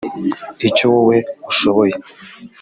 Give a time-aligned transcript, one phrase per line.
[0.69, 1.17] Icyo wowe
[1.49, 1.93] ushoboye,